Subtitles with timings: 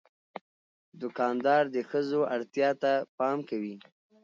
[1.01, 3.75] دوکاندار د ښځو اړتیا ته پام کوي.